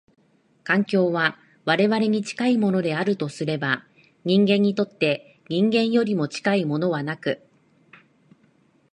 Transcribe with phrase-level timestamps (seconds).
[0.63, 3.85] 環境は我々に近いものであるとすれば、
[4.25, 7.43] 人間にとって人間よりも近いものはなく、